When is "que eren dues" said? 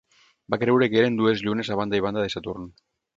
0.93-1.43